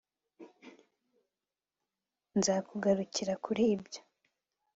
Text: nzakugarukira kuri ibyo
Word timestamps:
nzakugarukira 2.37 3.33
kuri 3.43 3.61
ibyo 3.73 4.01